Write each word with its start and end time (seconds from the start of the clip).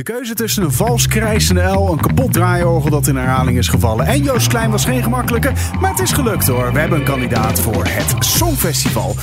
De 0.00 0.12
keuze 0.12 0.34
tussen 0.34 0.62
een 0.62 0.72
vals 0.72 1.06
krijsende 1.06 1.62
L, 1.62 1.92
een 1.92 2.00
kapot 2.00 2.32
draaiorgel 2.32 2.90
dat 2.90 3.06
in 3.06 3.16
herhaling 3.16 3.58
is 3.58 3.68
gevallen 3.68 4.06
en 4.06 4.22
Joost 4.22 4.48
Klein 4.48 4.70
was 4.70 4.84
geen 4.84 5.02
gemakkelijke, 5.02 5.52
maar 5.80 5.90
het 5.90 6.00
is 6.00 6.12
gelukt 6.12 6.46
hoor. 6.46 6.72
We 6.72 6.78
hebben 6.78 6.98
een 6.98 7.04
kandidaat 7.04 7.60
voor 7.60 7.84
het 7.88 8.24
Songfestival. 8.24 9.16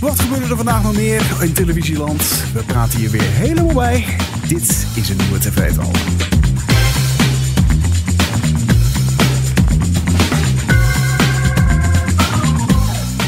Wat 0.00 0.20
gebeurde 0.20 0.46
er 0.46 0.56
vandaag 0.56 0.82
nog 0.82 0.94
meer 0.94 1.22
in 1.40 1.52
televisieland? 1.52 2.44
We 2.52 2.62
praten 2.62 2.98
hier 2.98 3.10
weer 3.10 3.30
helemaal 3.30 3.74
bij. 3.74 4.04
Dit 4.48 4.86
is 4.94 5.08
een 5.08 5.16
nieuwe 5.16 5.38
tv-tal. 5.38 5.90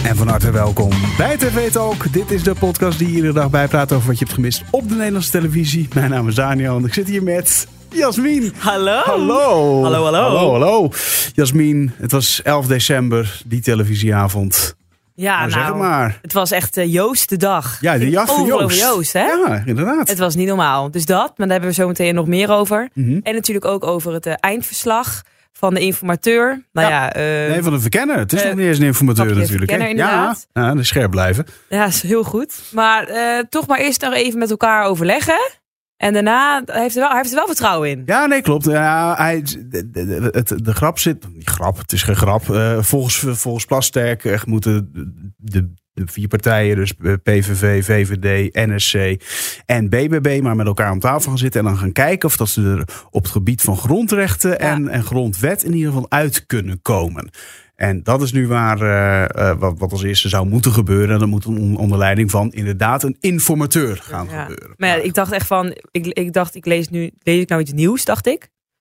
En 0.06 0.16
van 0.16 0.28
harte 0.28 0.50
welkom 0.50 0.90
bij 1.16 1.36
TV 1.36 1.70
Talk. 1.70 2.12
Dit 2.12 2.30
is 2.30 2.42
de 2.42 2.54
podcast 2.54 2.98
die 2.98 3.08
iedere 3.08 3.32
dag 3.32 3.50
bijpraat 3.50 3.92
over 3.92 4.06
wat 4.06 4.18
je 4.18 4.24
hebt 4.24 4.36
gemist 4.36 4.62
op 4.70 4.88
de 4.88 4.94
Nederlandse 4.94 5.30
televisie. 5.30 5.88
Mijn 5.94 6.10
naam 6.10 6.28
is 6.28 6.34
Daniel 6.34 6.76
en 6.76 6.84
ik 6.84 6.94
zit 6.94 7.08
hier 7.08 7.22
met 7.22 7.66
Jasmin. 7.90 8.52
Hallo. 8.58 9.00
Hallo. 9.04 9.82
Hallo, 9.82 10.04
hallo. 10.04 10.20
Hallo, 10.20 10.50
hallo. 10.50 10.90
Jasmin, 11.32 11.92
het 11.96 12.12
was 12.12 12.42
11 12.42 12.66
december, 12.66 13.42
die 13.46 13.60
televisieavond. 13.60 14.76
Ja, 15.14 15.38
Nou, 15.38 15.50
nou, 15.50 15.64
zeg 15.66 15.74
maar. 15.74 16.18
het 16.22 16.32
was 16.32 16.50
echt 16.50 16.76
uh, 16.76 16.92
Joost 16.92 17.28
de 17.28 17.36
dag. 17.36 17.80
Ja, 17.80 17.98
de 17.98 18.10
jacht 18.10 18.32
van 18.32 18.46
Joost. 18.46 18.80
Joost, 18.80 19.12
hè? 19.12 19.26
Ja, 19.26 19.62
inderdaad. 19.64 20.08
Het 20.08 20.18
was 20.18 20.34
niet 20.34 20.48
normaal. 20.48 20.90
Dus 20.90 21.04
dat, 21.06 21.18
maar 21.26 21.46
daar 21.46 21.50
hebben 21.50 21.68
we 21.68 21.74
zo 21.74 21.86
meteen 21.86 22.14
nog 22.14 22.26
meer 22.26 22.50
over. 22.50 22.88
Mhm. 22.92 23.20
En 23.22 23.34
natuurlijk 23.34 23.66
ook 23.66 23.84
over 23.84 24.12
het 24.12 24.26
eh, 24.26 24.34
eindverslag 24.40 25.22
van 25.58 25.74
de 25.74 25.80
informateur. 25.80 26.64
Nou 26.72 26.88
ja, 26.90 27.12
eh, 27.12 27.22
Nee, 27.50 27.62
van 27.62 27.72
een 27.72 27.80
verkenner. 27.80 28.18
Het 28.18 28.32
is 28.32 28.40
Eh, 28.40 28.46
nog 28.46 28.56
niet 28.56 28.66
eens 28.66 28.78
een 28.78 28.84
informateur 28.84 29.24
natuurlijk. 29.26 29.50
hè? 29.50 29.56
verkenner, 29.58 29.88
inderdaad. 29.88 30.46
Ja, 30.52 30.62
ja, 30.66 30.74
dus 30.74 30.88
scherp 30.88 31.10
blijven. 31.10 31.46
ja, 31.68 31.84
is 31.86 32.02
heel 32.02 32.24
goed. 32.24 32.62
Maar 32.72 33.04
eh, 33.08 33.38
toch 33.48 33.66
maar 33.66 33.78
eerst 33.78 34.00
nog 34.00 34.14
even 34.14 34.38
met 34.38 34.50
elkaar 34.50 34.84
overleggen. 34.84 35.50
En 35.96 36.12
daarna 36.12 36.62
hij 36.64 36.80
heeft 36.80 36.94
hij 36.94 37.02
wel, 37.02 37.10
hij 37.12 37.18
heeft 37.20 37.30
er 37.30 37.36
wel 37.38 37.46
vertrouwen 37.46 37.90
in. 37.90 38.02
Ja, 38.06 38.26
nee, 38.26 38.42
klopt. 38.42 38.64
Ja, 38.64 39.14
hij, 39.16 39.42
de, 39.42 39.90
de, 39.90 40.28
het- 40.32 40.64
de 40.64 40.74
grap 40.74 40.98
zit... 40.98 41.34
Niet 41.34 41.48
grap, 41.48 41.78
het 41.78 41.92
is 41.92 42.02
geen 42.02 42.16
grap. 42.16 42.50
Eh, 42.50 42.82
volgens, 42.82 43.24
volgens 43.40 43.64
Plasterk 43.64 44.46
moeten 44.46 44.90
de, 45.36 45.72
de 46.04 46.12
vier 46.12 46.28
partijen, 46.28 46.76
dus 46.76 46.92
PVV, 47.22 47.84
VVD, 47.84 48.54
NSC 48.66 49.22
en 49.66 49.88
BBB, 49.88 50.40
maar 50.42 50.56
met 50.56 50.66
elkaar 50.66 50.92
om 50.92 51.00
tafel 51.00 51.28
gaan 51.28 51.38
zitten 51.38 51.60
en 51.60 51.66
dan 51.66 51.76
gaan 51.76 51.92
kijken 51.92 52.28
of 52.28 52.36
dat 52.36 52.48
ze 52.48 52.62
er 52.62 53.04
op 53.10 53.22
het 53.22 53.32
gebied 53.32 53.62
van 53.62 53.76
grondrechten 53.76 54.58
en, 54.60 54.88
en 54.88 55.04
grondwet 55.04 55.62
in 55.62 55.72
ieder 55.74 55.92
geval 55.92 56.06
uit 56.10 56.46
kunnen 56.46 56.82
komen. 56.82 57.30
En 57.76 58.02
dat 58.02 58.22
is 58.22 58.32
nu 58.32 58.48
waar 58.48 58.80
eh, 58.80 59.50
eh, 59.50 59.58
wat, 59.58 59.78
wat 59.78 59.92
als 59.92 60.02
eerste 60.02 60.28
zou 60.28 60.46
moeten 60.48 60.72
gebeuren. 60.72 61.10
En 61.14 61.18
dat 61.18 61.28
moet 61.28 61.46
on- 61.46 61.76
onder 61.76 61.98
leiding 61.98 62.30
van 62.30 62.52
inderdaad 62.52 63.02
een 63.02 63.16
informateur 63.20 63.96
gaan 64.02 64.26
Ja. 64.30 64.40
gebeuren. 64.42 64.74
Maar 64.76 64.88
ja, 64.88 64.94
ik 64.94 65.14
dacht 65.14 65.32
echt 65.32 65.46
van, 65.46 65.76
ik, 65.90 66.06
ik 66.06 66.32
dacht, 66.32 66.54
ik 66.54 66.66
lees 66.66 66.88
nu, 66.88 67.10
lees 67.22 67.40
ik 67.42 67.48
nou 67.48 67.60
iets 67.60 67.72
nieuws, 67.72 68.04
dacht 68.04 68.26
ik. 68.26 68.40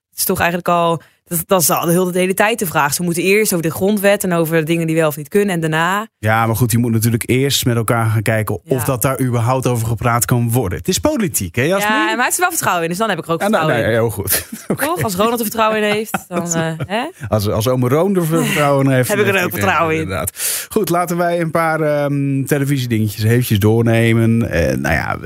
Het 0.10 0.20
is 0.20 0.26
toch 0.26 0.38
eigenlijk 0.40 0.70
al, 0.70 1.02
dat, 1.28 1.44
dat 1.46 1.62
is 1.62 1.70
al 1.70 1.86
de 1.86 1.92
hele, 1.92 2.12
de 2.12 2.20
hele 2.20 2.34
tijd 2.34 2.60
de 2.60 2.66
vraag. 2.66 2.94
Ze 2.94 3.04
moeten 3.04 3.24
eerst 3.24 3.54
over 3.54 3.66
de 3.66 3.72
grondwet 3.72 4.24
en 4.24 4.34
over 4.34 4.58
de 4.58 4.64
dingen 4.64 4.88
die 4.88 4.96
wel 4.96 5.08
of 5.08 5.18
niet 5.18 5.28
kunnen. 5.28 5.56
En 5.56 5.60
daarna, 5.62 6.08
Ja, 6.20 6.46
maar 6.46 6.56
goed, 6.56 6.72
je 6.72 6.78
moet 6.78 6.92
natuurlijk 6.92 7.24
eerst 7.30 7.66
met 7.66 7.76
elkaar 7.76 8.06
gaan 8.06 8.22
kijken 8.22 8.60
of 8.68 8.84
dat 8.84 9.02
daar 9.02 9.22
überhaupt 9.22 9.68
over 9.68 9.88
gepraat 9.88 10.26
kan 10.26 10.52
worden. 10.52 10.78
Het 10.78 10.88
is 10.88 11.00
politiek, 11.00 11.56
hè 11.56 11.62
Jasmin? 11.62 11.92
ja, 11.94 12.06
maar 12.06 12.16
hij 12.16 12.24
heeft 12.24 12.36
er 12.36 12.42
wel 12.42 12.50
vertrouwen 12.50 12.84
in. 12.84 12.90
Dus 12.90 12.98
dan 12.98 13.10
heb 13.10 13.18
ik 13.18 13.26
er 13.26 13.32
ook 13.32 13.42
Ja, 13.42 13.48
nou, 13.48 13.66
vertrouwen 13.66 13.92
nee, 13.92 13.98
in. 13.98 14.02
heel 14.02 14.10
goed. 14.10 14.48
Toch? 14.86 15.04
Als 15.04 15.16
Ronald 15.16 15.40
er 15.40 15.46
vertrouwen 15.46 15.84
in 15.84 15.92
heeft, 15.92 16.26
dan 16.28 16.54
eh, 16.54 16.72
hè? 16.86 17.06
Als, 17.28 17.50
als 17.50 17.68
ome 17.68 17.88
Roon 17.88 18.16
er 18.16 18.26
vertrouwen 18.26 18.86
in 18.86 18.92
heeft. 18.92 19.10
Heb 19.10 19.20
ik 19.20 19.28
er 19.28 19.44
ook 19.44 19.52
vertrouwen 19.52 19.96
in. 19.96 20.02
Inderdaad. 20.02 20.68
Goed, 20.70 20.90
laten 20.90 21.18
wij 21.18 21.42
een 21.42 21.52
paar 21.52 21.82
ehm 21.82 22.44
televisiedingetjes 22.44 23.24
eventjes 23.24 23.60
doornemen. 23.60 24.50
Eh, 24.52 24.78
nou 24.78 24.96
ja, 24.96 25.18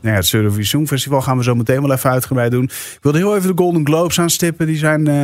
nou 0.00 0.14
ja, 0.30 0.46
het 0.46 0.66
Songfestival 0.66 1.22
gaan 1.22 1.36
we 1.36 1.42
zo 1.42 1.54
meteen 1.54 1.80
wel 1.80 1.92
even 1.92 2.10
uitgebreid 2.10 2.50
doen. 2.50 2.64
Ik 2.64 2.98
wilde 3.00 3.18
heel 3.18 3.36
even 3.36 3.56
de 3.56 3.62
Golden 3.62 3.86
Globes 3.86 4.20
aanstippen. 4.20 4.66
Die 4.66 4.76
zijn, 4.76 5.06
eh, 5.06 5.14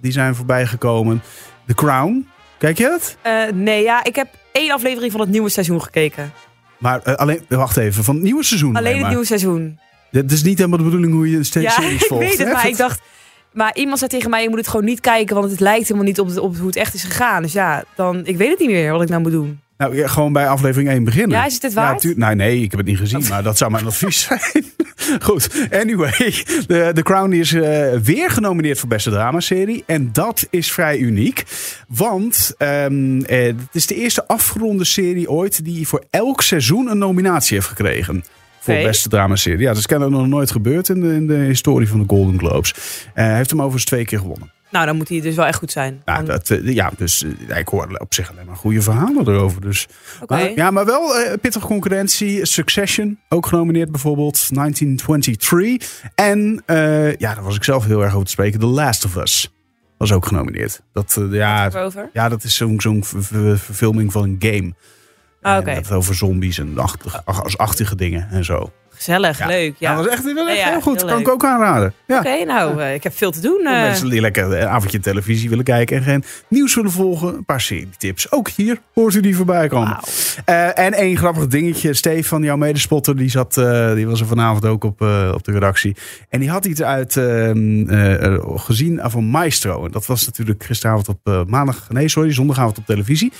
die 0.00 0.12
zijn 0.12 0.34
voorbij 0.34 0.66
gekomen. 0.66 1.22
The 1.66 1.74
Crown. 1.74 2.28
Kijk 2.58 2.78
je 2.78 2.90
het? 2.90 3.16
Eh, 3.22 3.42
nee, 3.54 3.82
ja, 3.82 4.04
ik 4.04 4.16
heb 4.16 4.28
één 4.52 4.70
aflevering 4.72 5.12
van 5.12 5.20
het 5.20 5.30
nieuwe 5.30 5.48
seizoen 5.48 5.82
gekeken. 5.82 6.32
Maar 6.78 7.02
eh, 7.02 7.14
alleen, 7.14 7.44
wacht 7.48 7.76
even, 7.76 8.04
van 8.04 8.14
het 8.14 8.24
nieuwe 8.24 8.44
seizoen. 8.44 8.76
Alleen 8.76 8.92
het 8.92 9.00
maar. 9.00 9.10
nieuwe 9.10 9.24
seizoen. 9.26 9.78
Dit 10.10 10.32
is 10.32 10.42
niet 10.42 10.58
helemaal 10.58 10.78
de 10.78 10.84
bedoeling 10.84 11.12
hoe 11.12 11.30
je 11.30 11.44
steeds 11.44 11.76
Ja, 11.76 11.82
series 11.82 12.02
ik 12.02 12.08
volgt. 12.08 12.24
weet 12.24 12.38
het, 12.38 12.46
hè? 12.46 12.52
maar 12.52 12.68
ik 12.68 12.76
dacht... 12.76 13.00
Maar 13.52 13.76
iemand 13.76 13.98
zei 13.98 14.10
tegen 14.10 14.30
mij, 14.30 14.42
je 14.42 14.48
moet 14.48 14.58
het 14.58 14.68
gewoon 14.68 14.84
niet 14.84 15.00
kijken, 15.00 15.36
want 15.36 15.50
het 15.50 15.60
lijkt 15.60 15.82
helemaal 15.82 16.04
niet 16.04 16.20
op, 16.20 16.26
het- 16.28 16.38
op 16.38 16.56
hoe 16.56 16.66
het 16.66 16.76
echt 16.76 16.94
is 16.94 17.04
gegaan. 17.04 17.42
Dus 17.42 17.52
ja, 17.52 17.84
dan, 17.96 18.26
ik 18.26 18.36
weet 18.36 18.50
het 18.50 18.58
niet 18.58 18.68
meer 18.68 18.92
wat 18.92 19.02
ik 19.02 19.08
nou 19.08 19.22
moet 19.22 19.32
doen. 19.32 19.60
Nou, 19.76 19.96
ja, 19.96 20.06
gewoon 20.08 20.32
bij 20.32 20.48
aflevering 20.48 20.90
1 20.90 21.04
beginnen. 21.04 21.36
Ja, 21.38 21.44
is 21.46 21.54
het 21.54 21.62
het 21.62 21.72
waard? 21.74 22.00
tuur- 22.00 22.18
nou, 22.18 22.34
nee, 22.34 22.60
ik 22.62 22.70
heb 22.70 22.80
het 22.80 22.88
niet 22.88 22.98
gezien, 22.98 23.24
maar 23.28 23.42
dat 23.42 23.58
zou 23.58 23.70
mijn 23.70 23.86
advies 23.86 24.20
zijn. 24.28 24.40
Goed, 25.22 25.66
anyway. 25.70 26.12
The 26.92 27.00
Crown 27.02 27.32
is 27.32 27.52
eh, 27.52 27.92
weer 28.02 28.30
genomineerd 28.30 28.78
voor 28.78 28.88
beste 28.88 29.10
dramaserie. 29.10 29.82
En 29.86 30.08
dat 30.12 30.46
is 30.50 30.72
vrij 30.72 30.98
uniek. 30.98 31.42
Want 31.88 32.54
ehm, 32.58 33.20
eh, 33.20 33.46
het 33.46 33.56
is 33.72 33.86
de 33.86 33.94
eerste 33.94 34.26
afgeronde 34.26 34.84
serie 34.84 35.30
ooit 35.30 35.64
die 35.64 35.88
voor 35.88 36.04
elk 36.10 36.42
seizoen 36.42 36.90
een 36.90 36.98
nominatie 36.98 37.54
heeft 37.56 37.68
gekregen. 37.68 38.24
Voor 38.60 38.74
beste 38.74 39.08
dramaserie. 39.08 39.58
Ja, 39.60 39.68
dat 39.68 39.76
is 39.76 39.86
kennelijk 39.86 40.16
nog 40.16 40.26
nooit 40.26 40.50
gebeurd 40.50 40.88
in 40.88 41.00
de, 41.00 41.14
in 41.14 41.26
de 41.26 41.34
historie 41.34 41.88
van 41.88 41.98
de 41.98 42.04
Golden 42.08 42.38
Globes. 42.38 42.74
Eh, 43.14 43.24
Hij 43.24 43.36
heeft 43.36 43.50
hem 43.50 43.58
overigens 43.58 43.84
twee 43.84 44.04
keer 44.04 44.18
gewonnen. 44.18 44.52
Nou, 44.74 44.86
dan 44.86 44.96
moet 44.96 45.08
hij 45.08 45.20
dus 45.20 45.34
wel 45.34 45.46
echt 45.46 45.58
goed 45.58 45.72
zijn. 45.72 46.02
Nou, 46.04 46.24
dat, 46.24 46.50
eh, 46.50 46.74
ja, 46.74 46.90
dus 46.96 47.24
eh, 47.48 47.58
ik 47.58 47.68
hoor 47.68 47.96
op 47.98 48.14
zich 48.14 48.30
alleen 48.30 48.46
maar 48.46 48.56
goede 48.56 48.82
verhalen 48.82 49.28
erover. 49.28 49.60
Dus. 49.60 49.86
Maar, 50.26 50.50
ja, 50.54 50.70
maar 50.70 50.84
wel 50.84 51.16
eh, 51.16 51.32
pittige 51.40 51.66
concurrentie. 51.66 52.46
Succession, 52.46 53.18
ook 53.28 53.46
genomineerd 53.46 53.90
bijvoorbeeld. 53.90 54.54
1923. 54.54 56.02
En 56.14 56.62
ja, 57.18 57.34
daar 57.34 57.42
was 57.42 57.56
ik 57.56 57.64
zelf 57.64 57.84
heel 57.84 58.02
erg 58.02 58.12
over 58.12 58.24
te 58.24 58.30
spreken. 58.30 58.60
The 58.60 58.66
Last 58.66 59.04
of 59.04 59.16
Us 59.16 59.50
was 59.98 60.12
ook 60.12 60.26
genomineerd. 60.26 60.80
Dat, 60.92 61.18
ja, 61.30 61.66
Erover? 61.66 62.10
ja, 62.12 62.28
dat 62.28 62.44
is 62.44 62.56
zo'n 62.56 62.80
zo'n 62.80 63.04
ver- 63.04 63.24
ver- 63.24 63.58
verfilming 63.58 64.12
van 64.12 64.22
een 64.22 64.36
game. 64.38 64.74
Ah, 65.42 65.64
dat 65.64 65.92
over 65.92 66.14
zombies 66.14 66.58
en 66.58 66.78
achtig, 66.78 67.24
ach- 67.24 67.56
achtige 67.56 67.96
dingen 67.96 68.28
en 68.30 68.44
zo. 68.44 68.72
Gezellig, 68.94 69.38
Ja. 69.38 69.46
leuk. 69.46 69.74
Ja. 69.78 69.94
dat 69.94 70.04
was 70.04 70.14
echt, 70.14 70.24
ja, 70.24 70.70
heel 70.70 70.80
goed. 70.80 71.00
heel 71.00 71.10
kan 71.10 71.20
ik 71.20 71.28
ook 71.28 71.44
aanraden. 71.44 71.92
Ja. 72.06 72.18
Oké, 72.18 72.44
nou, 72.44 72.80
eh, 72.82 72.94
ik 72.94 73.02
heb 73.02 73.16
veel 73.16 73.30
te 73.30 73.40
doen. 73.40 73.60
Eh. 73.66 73.72
mensen 73.82 74.10
die 74.10 74.20
lekker 74.20 74.44
een 74.60 74.68
avondje 74.68 75.00
televisie 75.00 75.48
willen 75.48 75.64
kijken 75.64 75.96
en 75.96 76.02
geen 76.02 76.24
nieuws 76.48 76.74
willen 76.74 76.90
volgen. 76.90 77.34
Een 77.34 77.44
paar 77.44 77.60
serietips. 77.60 78.30
Ook 78.32 78.48
hier 78.48 78.78
hoort 78.94 79.14
u 79.14 79.20
die 79.20 79.36
voorbij 79.36 79.68
komen. 79.68 79.98
Eh, 80.44 80.78
en 80.78 80.92
één 80.92 81.16
grappig 81.16 81.46
dingetje. 81.46 81.94
Stefan, 81.94 82.42
jouw 82.42 82.56
medespotter, 82.56 83.16
die, 83.16 83.30
zat, 83.30 83.56
eh, 83.56 83.94
die 83.94 84.06
was 84.06 84.20
er 84.20 84.26
vanavond 84.26 84.66
ook 84.66 84.84
op, 84.84 85.02
eh, 85.02 85.30
op 85.34 85.44
de 85.44 85.52
redactie. 85.52 85.96
En 86.28 86.40
die 86.40 86.50
had 86.50 86.64
iets 86.64 86.82
uit 86.82 87.16
ehm, 87.16 87.88
eh, 87.88 88.24
eh, 88.24 88.40
gezien 88.56 89.00
van 89.02 89.24
Maestro. 89.24 89.84
En 89.84 89.90
dat 89.90 90.06
was 90.06 90.26
natuurlijk 90.26 90.64
gisteravond 90.64 91.08
op 91.08 91.18
eh, 91.24 91.40
maandag, 91.46 91.86
nee 91.88 92.08
sorry, 92.08 92.32
zondagavond 92.32 92.78
op 92.78 92.86
televisie. 92.86 93.32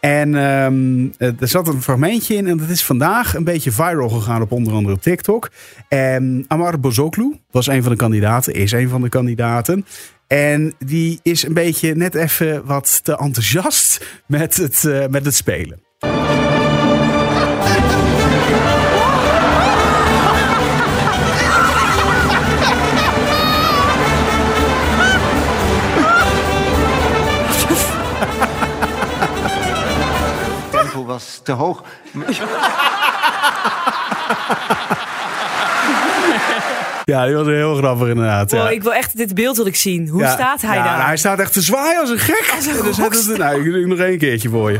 En 0.00 0.34
eh, 0.34 1.40
er 1.40 1.48
zat 1.48 1.68
een 1.68 1.82
fragmentje 1.82 2.34
in 2.34 2.46
en 2.46 2.56
dat 2.56 2.68
is 2.68 2.84
vandaag 2.84 3.34
een 3.34 3.44
beetje 3.44 3.72
viral 3.72 4.08
gegaan 4.08 4.42
op 4.42 4.52
onder 4.52 4.72
andere 4.72 4.95
TikTok. 4.98 5.50
En 5.88 6.44
Amar 6.48 6.80
Bozoklu 6.80 7.38
was 7.50 7.66
een 7.66 7.82
van 7.82 7.92
de 7.92 7.98
kandidaten, 7.98 8.54
is 8.54 8.72
een 8.72 8.88
van 8.88 9.02
de 9.02 9.08
kandidaten. 9.08 9.86
En 10.26 10.74
die 10.78 11.20
is 11.22 11.42
een 11.42 11.54
beetje 11.54 11.94
net 11.94 12.14
even 12.14 12.64
wat 12.64 13.04
te 13.04 13.16
enthousiast 13.16 14.06
met 14.26 14.56
het, 14.56 14.84
eh, 14.84 15.06
met 15.06 15.24
het 15.24 15.34
spelen. 15.34 15.80
tempo 30.70 31.04
was 31.04 31.40
te 31.42 31.52
hoog. 31.52 31.82
Ja, 37.04 37.26
die 37.26 37.34
was 37.34 37.46
heel 37.46 37.74
grappig 37.74 38.08
inderdaad. 38.08 38.50
Wow, 38.50 38.60
ja. 38.60 38.68
ik 38.70 38.82
wil 38.82 38.94
echt 38.94 39.16
dit 39.16 39.34
beeld 39.34 39.56
wil 39.56 39.66
ik 39.66 39.76
zien. 39.76 40.08
Hoe 40.08 40.20
Ja. 40.20 40.30
staat 40.32 40.62
hij 40.62 40.76
ja, 40.76 40.82
daar? 40.84 40.92
nou, 40.92 41.06
hij 41.06 41.16
staat 41.16 41.38
echt 41.38 41.52
te 41.52 41.60
zwaaien 41.60 42.00
als 42.00 42.10
een 42.10 42.18
gek. 42.18 42.52
Als 42.56 42.66
een 42.66 43.02
rockstar. 43.04 43.38
nou, 43.38 43.58
ik 43.58 43.72
doe 43.72 43.86
nog 43.86 43.98
één 43.98 44.18
keertje 44.18 44.48
voor 44.48 44.72
je. 44.72 44.78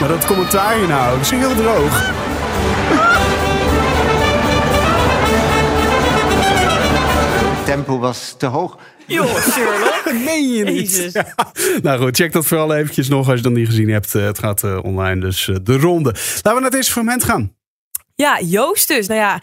Maar 0.00 0.08
dat 0.08 0.26
commentaar 0.26 0.74
hier 0.76 0.88
nou, 0.88 1.10
dat 1.16 1.20
is 1.20 1.30
heel 1.30 1.54
droog. 1.54 2.02
Tempo 7.70 7.98
was 7.98 8.34
te 8.38 8.46
hoog. 8.46 8.78
Joh, 9.06 9.36
Sherlock. 9.50 10.12
Meen 10.24 10.52
je 10.52 10.64
niet? 10.64 11.10
Ja. 11.12 11.34
Nou 11.82 12.00
goed, 12.00 12.16
check 12.16 12.32
dat 12.32 12.46
vooral 12.46 12.74
eventjes 12.74 13.08
nog 13.08 13.28
als 13.28 13.36
je 13.36 13.42
dan 13.42 13.52
niet 13.52 13.66
gezien 13.66 13.88
hebt. 13.88 14.14
Eh, 14.14 14.24
Het 14.24 14.38
gaat 14.38 14.62
eh, 14.64 14.78
online, 14.82 15.20
dus 15.20 15.48
eh, 15.48 15.56
de 15.62 15.78
ronde. 15.78 16.10
Laten 16.10 16.42
we 16.42 16.50
naar 16.54 16.62
het 16.62 16.74
eerste 16.74 16.92
fragment 16.92 17.24
gaan. 17.24 17.54
Ja, 18.14 18.40
Joost 18.40 18.88
dus. 18.88 19.06
Nou 19.06 19.20
ja, 19.20 19.42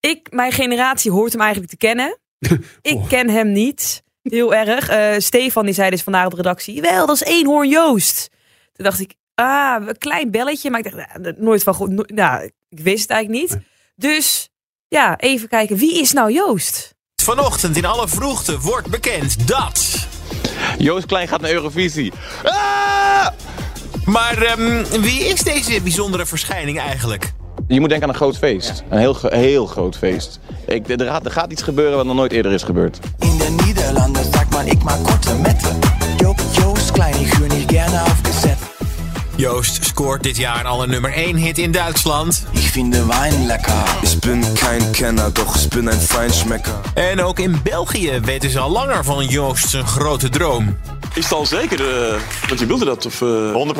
ik, 0.00 0.32
mijn 0.32 0.52
generatie 0.52 1.10
hoort 1.10 1.32
hem 1.32 1.40
eigenlijk 1.40 1.70
te 1.70 1.76
kennen. 1.76 2.18
Ik 2.82 2.94
Oh. 2.94 3.08
ken 3.08 3.28
hem 3.30 3.52
niet. 3.52 4.02
Heel 4.22 4.54
erg. 4.54 4.88
Eh, 4.88 5.14
Stefan 5.18 5.64
die 5.64 5.74
zei 5.74 5.90
dus 5.90 6.02
vandaag 6.02 6.24
op 6.24 6.30
de 6.30 6.36
redactie, 6.36 6.80
wel, 6.80 7.06
dat 7.06 7.14
is 7.16 7.22
eenhoorn 7.22 7.68
Joost. 7.68 8.28
Toen 8.72 8.84
dacht 8.84 9.00
ik, 9.00 9.14
ah, 9.34 9.86
een 9.86 9.98
klein 9.98 10.30
belletje. 10.30 10.70
Maar 10.70 10.86
ik 10.86 10.92
dacht, 10.96 11.36
nooit 11.38 11.62
van 11.62 11.74
goed. 11.74 12.02
Ja, 12.14 12.40
ik 12.40 12.52
wist 12.68 13.00
het 13.02 13.10
eigenlijk 13.10 13.50
niet. 13.50 13.58
Dus 13.96 14.48
ja, 14.88 15.18
even 15.18 15.48
kijken. 15.48 15.76
Wie 15.76 16.00
is 16.00 16.12
nou 16.12 16.32
Joost? 16.32 16.94
Vanochtend 17.26 17.76
in 17.76 17.84
alle 17.84 18.08
vroegte 18.08 18.60
wordt 18.60 18.88
bekend 18.88 19.48
dat... 19.48 20.06
Joost 20.78 21.06
Klein 21.06 21.28
gaat 21.28 21.40
naar 21.40 21.50
Eurovisie. 21.50 22.12
Ah! 22.42 23.26
Maar 24.04 24.42
ehm, 24.42 24.84
wie 25.00 25.24
is 25.24 25.40
deze 25.40 25.80
bijzondere 25.82 26.26
verschijning 26.26 26.78
eigenlijk? 26.78 27.32
Je 27.68 27.80
moet 27.80 27.88
denken 27.88 28.08
aan 28.08 28.14
een 28.14 28.20
groot 28.20 28.36
feest. 28.36 28.84
Een 28.88 28.98
heel, 28.98 29.16
heel 29.20 29.66
groot 29.66 29.96
feest. 29.96 30.40
Ik, 30.66 30.88
er, 30.88 31.06
gaat, 31.06 31.24
er 31.24 31.30
gaat 31.30 31.52
iets 31.52 31.62
gebeuren 31.62 31.96
wat 31.96 32.06
nog 32.06 32.16
nooit 32.16 32.32
eerder 32.32 32.52
is 32.52 32.62
gebeurd. 32.62 32.98
In 33.18 33.38
den 33.38 33.54
Niederlanden 33.54 34.24
sagt 34.32 34.50
man, 34.50 34.66
ik 34.66 34.82
maak 34.82 35.02
korte 35.02 35.34
Metten. 35.34 35.78
Jo 36.16 36.34
Joost 36.52 36.90
Klein, 36.90 37.14
höre 37.14 37.48
nicht 37.48 37.70
gerne 37.70 38.00
auf 38.00 38.18
Gesetz. 38.22 38.55
Joost 39.36 39.84
scoort 39.84 40.22
dit 40.22 40.36
jaar 40.36 40.64
al 40.64 40.82
een 40.82 40.90
nummer 40.90 41.12
1 41.12 41.36
hit 41.36 41.58
in 41.58 41.72
Duitsland. 41.72 42.44
Ich 42.52 42.70
finde 42.70 43.06
Wein 43.06 43.46
lecker. 43.46 43.84
Ich 44.02 44.18
bin 44.18 44.54
kein 44.54 44.92
Kenner, 44.92 45.32
doch 45.32 45.56
ich 45.56 45.68
bin 45.68 45.88
ein 45.88 46.00
Feinschmecker. 46.00 46.80
En 46.94 47.22
ook 47.22 47.38
in 47.38 47.60
België 47.62 48.20
weten 48.22 48.50
ze 48.50 48.58
al 48.58 48.70
langer 48.70 49.04
van 49.04 49.26
Joost 49.26 49.68
zijn 49.68 49.86
grote 49.86 50.28
droom. 50.28 50.76
Is 51.14 51.24
het 51.24 51.32
al 51.32 51.46
zeker? 51.46 51.80
eh, 52.12 52.20
want 52.48 52.60
je 52.60 52.66
wilde 52.66 52.84
dat? 52.84 53.06
Of, 53.06 53.22
eh, 53.22 53.52
100 53.52 53.76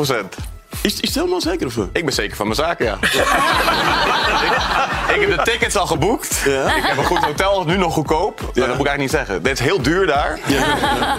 is, 0.81 0.93
is 0.93 0.99
het 1.01 1.15
helemaal 1.15 1.41
zeker? 1.41 1.67
Of, 1.67 1.77
eh? 1.77 1.83
Ik 1.91 2.05
ben 2.05 2.13
zeker 2.13 2.35
van 2.35 2.45
mijn 2.45 2.57
zaken, 2.59 2.85
ja. 2.85 2.97
ik, 3.01 3.03
ik 5.21 5.27
heb 5.29 5.37
de 5.37 5.51
tickets 5.51 5.75
al 5.75 5.85
geboekt. 5.87 6.41
Ja. 6.45 6.75
Ik 6.75 6.83
heb 6.83 6.97
een 6.97 7.05
goed 7.05 7.17
hotel, 7.23 7.63
nu 7.65 7.77
nog 7.77 7.93
goedkoop. 7.93 8.41
Maar 8.41 8.51
Dat 8.53 8.55
moet 8.55 8.65
ik 8.79 8.87
eigenlijk 8.87 8.99
niet 8.99 9.09
zeggen. 9.11 9.43
Dit 9.43 9.53
is 9.53 9.59
heel 9.59 9.81
duur 9.81 10.05
daar. 10.07 10.39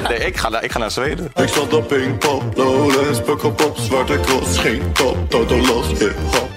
Nee, 0.09 0.19
ik 0.27 0.37
ga, 0.37 0.49
naar- 0.49 0.65
ik 0.65 0.73
ga 0.73 0.79
naar 0.79 0.91
Zweden. 0.91 1.31
Ik 1.35 1.49
zat 1.49 1.73
op 1.75 1.89
Pinkpop, 1.89 2.43
Lowlands, 2.57 3.21
Pukkelpop, 3.23 3.77
Zwarte 3.79 4.21
Cross, 4.21 4.59
geen 4.59 4.93
top, 4.93 5.31
Toto 5.31 5.57
los, 5.57 5.87
hip-hop. 5.87 6.49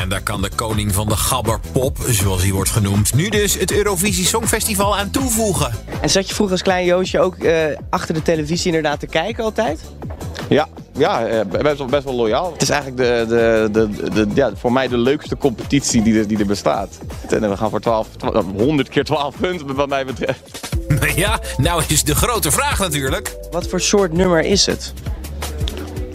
En 0.00 0.08
daar 0.08 0.22
kan 0.22 0.42
de 0.42 0.50
koning 0.54 0.94
van 0.94 1.08
de 1.08 1.16
gabberpop, 1.16 1.98
zoals 2.08 2.42
hij 2.42 2.52
wordt 2.52 2.70
genoemd, 2.70 3.14
nu 3.14 3.28
dus 3.28 3.54
het 3.58 3.72
Eurovisie 3.72 4.26
Songfestival 4.26 4.98
aan 4.98 5.10
toevoegen. 5.10 5.74
En 6.00 6.10
zat 6.10 6.28
je 6.28 6.34
vroeger 6.34 6.54
als 6.54 6.64
klein 6.64 6.84
Joosje 6.84 7.20
ook 7.20 7.34
eh, 7.36 7.54
achter 7.90 8.14
de 8.14 8.22
televisie 8.22 8.66
inderdaad 8.66 9.00
te 9.00 9.06
kijken 9.06 9.44
altijd? 9.44 9.80
Ja, 10.48 10.68
ja 10.92 11.26
eh, 11.26 11.46
best, 11.62 11.78
wel, 11.78 11.86
best 11.86 12.04
wel 12.04 12.14
loyaal. 12.14 12.52
Het 12.52 12.62
is 12.62 12.70
eigenlijk 12.70 13.02
de, 13.02 13.24
de, 13.28 13.88
de, 13.88 14.26
de, 14.26 14.34
ja, 14.34 14.50
voor 14.54 14.72
mij 14.72 14.88
de 14.88 14.98
leukste 14.98 15.36
competitie 15.36 16.02
die 16.02 16.18
er, 16.18 16.28
die 16.28 16.38
er 16.38 16.46
bestaat. 16.46 16.98
En 17.28 17.50
we 17.50 17.56
gaan 17.56 17.70
voor 17.70 17.80
12, 17.80 18.08
12 18.16 18.44
100 18.56 18.88
keer 18.88 19.04
12 19.04 19.36
punten 19.36 19.74
wat 19.74 19.88
mij 19.88 20.06
betreft. 20.06 20.68
Ja, 21.14 21.40
nou 21.56 21.82
is 21.88 22.04
de 22.04 22.14
grote 22.14 22.50
vraag 22.50 22.78
natuurlijk. 22.78 23.36
Wat 23.50 23.68
voor 23.68 23.80
soort 23.80 24.12
nummer 24.12 24.40
is 24.40 24.66
het? 24.66 24.92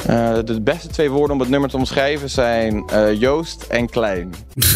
Eh, 0.06 0.38
de 0.46 0.62
beste 0.62 0.88
twee 0.88 1.10
woorden 1.10 1.36
om 1.36 1.42
het 1.42 1.50
nummer 1.50 1.70
te 1.70 1.78
omschrijven 1.78 2.30
zijn 2.30 2.88
eh, 2.88 3.20
Joost 3.20 3.64
en 3.64 3.90
Klein. 3.90 4.34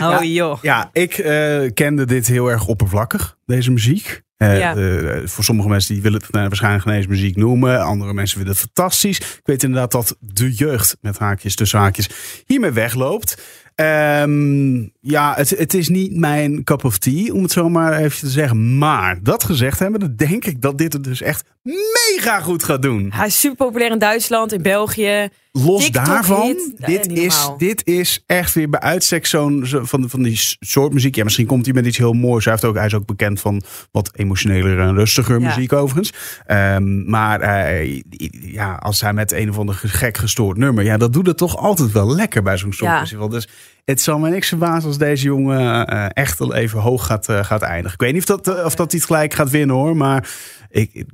Oh 0.00 0.22
joh. 0.22 0.62
Ja, 0.62 0.90
ik 0.92 1.18
eh, 1.18 1.70
kende 1.74 2.04
dit 2.04 2.26
heel 2.26 2.50
erg 2.50 2.66
oppervlakkig, 2.66 3.36
deze 3.46 3.70
muziek. 3.70 4.22
Eh, 4.40 4.58
Ja. 4.58 4.74
de- 4.74 5.22
voor 5.24 5.44
sommige 5.44 5.68
mensen 5.68 5.94
die 5.94 6.02
willen 6.02 6.20
het 6.20 6.30
eh, 6.30 6.40
waarschijnlijk 6.42 6.84
geen 6.84 6.94
eens 6.94 7.06
muziek 7.06 7.36
noemen. 7.36 7.82
Andere 7.84 8.12
mensen 8.14 8.36
vinden 8.36 8.54
het 8.56 8.62
fantastisch. 8.64 9.18
Ik 9.18 9.40
weet 9.44 9.62
inderdaad 9.62 9.90
dat 9.92 10.16
de 10.20 10.52
jeugd 10.52 10.96
met 11.00 11.18
haakjes 11.18 11.54
tussen 11.54 11.78
haakjes 11.78 12.08
hiermee 12.46 12.70
wegloopt. 12.70 13.42
Ehm, 13.74 14.78
ja, 15.00 15.34
het, 15.36 15.50
het 15.50 15.74
is 15.74 15.88
niet 15.88 16.16
mijn 16.16 16.64
cup 16.64 16.84
of 16.84 16.98
tea, 16.98 17.32
om 17.32 17.42
het 17.42 17.52
zo 17.52 17.68
maar 17.68 17.92
even 17.98 18.18
te 18.18 18.28
zeggen. 18.28 18.78
Maar 18.78 19.18
dat 19.22 19.44
gezegd 19.44 19.78
hebben, 19.78 20.00
dan 20.00 20.16
denk 20.16 20.44
ik 20.44 20.60
dat 20.62 20.78
dit 20.78 20.92
het 20.92 21.04
dus 21.04 21.22
echt 21.22 21.44
mega 21.62 22.40
goed 22.40 22.62
gaat 22.64 22.82
doen. 22.82 23.10
Hij 23.14 23.26
is 23.26 23.40
super 23.40 23.56
populair 23.66 23.90
in 23.90 23.98
Duitsland, 23.98 24.52
in 24.52 24.62
België. 24.62 25.28
Los 25.52 25.84
TikTok 25.84 26.04
daarvan, 26.04 26.42
hit. 26.46 26.72
Eh, 26.78 26.86
dit, 26.86 27.08
niet 27.08 27.18
is, 27.18 27.48
dit 27.58 27.86
is 27.86 28.22
echt 28.26 28.54
weer 28.54 28.68
bij 28.70 28.80
uitstek 28.80 29.26
zo'n 29.26 29.66
zo- 29.66 29.84
van, 29.84 30.08
van 30.10 30.22
die 30.22 30.36
soort 30.60 30.92
muziek. 30.92 31.14
Ja, 31.14 31.24
misschien 31.24 31.46
komt 31.46 31.64
hij 31.64 31.74
met 31.74 31.86
iets 31.86 31.96
heel 31.98 32.12
moois. 32.12 32.44
Hij, 32.44 32.52
heeft 32.52 32.64
ook, 32.64 32.74
hij 32.76 32.86
is 32.86 32.94
ook 32.94 33.06
bekend 33.06 33.40
van 33.40 33.62
wat 33.90 34.10
emotioneler 34.14 34.78
en 34.78 34.94
rustiger 34.94 35.40
Ja. 35.40 35.46
muziek 35.46 35.72
overigens. 35.72 36.12
Ehm, 36.46 37.10
maar 37.10 37.40
eh, 37.40 38.00
ja, 38.30 38.74
als 38.74 39.00
hij 39.00 39.12
met 39.12 39.32
een 39.32 39.50
of 39.50 39.58
ander 39.58 39.74
gek 39.74 40.16
gestoord 40.18 40.56
nummer... 40.56 40.84
Ja, 40.84 40.96
dat 40.96 41.12
doet 41.12 41.26
het 41.26 41.36
toch 41.36 41.56
altijd 41.56 41.92
wel 41.92 42.14
lekker 42.14 42.42
bij 42.42 42.56
zo'n 42.56 42.72
songfestival. 42.72 43.28
Dus 43.28 43.48
het 43.84 44.00
zal 44.00 44.18
me 44.18 44.30
niks 44.30 44.48
verbazen 44.48 44.88
als 44.88 44.98
deze 44.98 45.24
jongen 45.24 45.86
eh, 45.86 46.06
echt 46.12 46.38
wel 46.38 46.54
even 46.54 46.80
hoog 46.80 47.06
gaat, 47.06 47.28
eh, 47.28 47.44
gaat 47.44 47.62
eindigen. 47.62 47.92
Ik 47.92 48.00
weet 48.00 48.12
niet 48.12 48.30
of 48.30 48.36
dat, 48.36 48.56
eh, 48.56 48.64
of 48.64 48.74
dat 48.74 48.90
hij 48.90 49.00
het 49.00 49.08
gelijk 49.10 49.34
gaat 49.34 49.50
winnen 49.50 49.76
hoor, 49.76 49.96
maar... 49.96 50.28
Ik, 50.72 51.04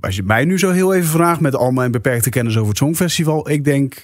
als 0.00 0.16
je 0.16 0.22
mij 0.22 0.44
nu 0.44 0.58
zo 0.58 0.70
heel 0.70 0.94
even 0.94 1.08
vraagt 1.08 1.40
met 1.40 1.56
al 1.56 1.70
mijn 1.70 1.90
beperkte 1.90 2.30
kennis 2.30 2.56
over 2.56 2.68
het 2.68 2.76
Songfestival, 2.76 3.50
ik 3.50 3.64
denk 3.64 4.00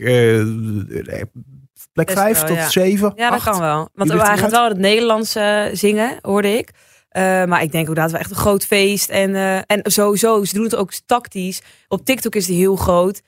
plek 1.93 2.07
Best 2.07 2.19
5 2.19 2.39
wel, 2.39 2.47
tot 2.47 2.57
ja. 2.57 2.69
7. 2.69 3.13
Ja, 3.17 3.31
dat 3.31 3.43
kan 3.43 3.61
wel. 3.61 3.89
Want 3.95 4.13
hij 4.13 4.39
gaat 4.39 4.51
wel 4.51 4.69
het 4.69 4.79
Nederlands 4.79 5.37
zingen, 5.73 6.19
hoorde 6.21 6.59
ik. 6.59 6.71
Maar 7.49 7.63
ik 7.63 7.73
denk 7.73 7.89
ook 7.89 7.95
dat 7.95 8.05
het 8.05 8.13
wel 8.13 8.21
echt 8.21 8.31
een 8.31 8.37
groot 8.37 8.67
feest. 8.67 9.09
En, 9.09 9.35
en 9.67 9.81
sowieso, 9.83 10.45
ze 10.45 10.55
doen 10.55 10.65
het 10.65 10.77
ook 10.77 10.93
tactisch. 11.07 11.63
Op 11.89 12.05
TikTok 12.05 12.35
is 12.35 12.47
die 12.47 12.59
heel 12.59 12.77
groot. 12.77 13.23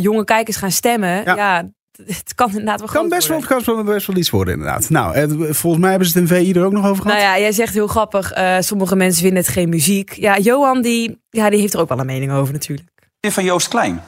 Jonge 0.00 0.24
kijkers 0.24 0.56
gaan 0.56 0.70
stemmen. 0.70 1.24
Ja. 1.24 1.34
Ja, 1.36 1.70
het 2.06 2.34
kan 2.34 2.48
inderdaad 2.48 2.78
wel 2.80 2.88
Kan 2.88 3.08
best 3.08 3.28
wel, 3.28 3.40
worden. 3.48 3.64
kan 3.64 3.84
best 3.84 4.06
wel 4.06 4.16
iets 4.16 4.30
worden 4.30 4.54
inderdaad. 4.54 4.90
Nou, 4.90 5.14
volgens 5.54 5.82
mij 5.82 5.90
hebben 5.90 6.08
ze 6.08 6.18
het 6.18 6.30
in 6.30 6.36
VI 6.36 6.52
er 6.52 6.64
ook 6.64 6.72
nog 6.72 6.86
over 6.86 7.02
gehad. 7.02 7.18
Nou 7.18 7.28
ja, 7.28 7.38
jij 7.38 7.52
zegt 7.52 7.74
heel 7.74 7.86
grappig. 7.86 8.32
eh, 8.32 8.56
sommige 8.60 8.96
mensen 8.96 9.22
vinden 9.22 9.42
het 9.42 9.52
geen 9.52 9.68
muziek. 9.68 10.12
Ja, 10.12 10.38
Johan 10.38 10.82
die, 10.82 11.20
ja, 11.30 11.50
die 11.50 11.60
heeft 11.60 11.74
er 11.74 11.80
ook 11.80 11.88
wel 11.88 11.98
een 11.98 12.06
mening 12.06 12.32
over 12.32 12.52
natuurlijk. 12.52 12.88
van 13.20 13.44
Joost 13.44 13.68
Klein. 13.68 14.02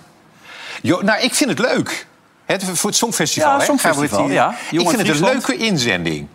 Jo, 0.82 1.00
nou, 1.00 1.22
ik 1.22 1.34
vind 1.34 1.50
het 1.50 1.58
leuk. 1.58 2.06
Het, 2.44 2.64
voor 2.64 2.88
het 2.90 2.98
Songfestival. 2.98 3.52
Ja, 3.52 3.58
hè? 3.58 3.64
Songfestival, 3.64 4.30
ja. 4.30 4.54
Ik 4.70 4.80
vind 4.88 4.96
het 5.06 5.08
een 5.08 5.20
leuke 5.24 5.56
inzending. 5.56 6.26